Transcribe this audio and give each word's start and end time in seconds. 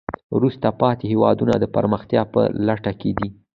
وروسته 0.35 0.67
پاتې 0.81 1.05
هېوادونه 1.11 1.53
د 1.59 1.65
پرمختیا 1.75 2.21
په 2.33 2.41
لټه 2.67 2.91
کې 2.99 3.11
دي. 3.17 3.29